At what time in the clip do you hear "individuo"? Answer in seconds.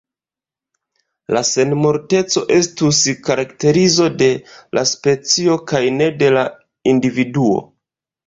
6.95-7.63